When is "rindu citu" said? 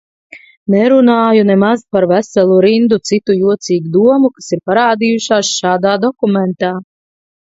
2.65-3.35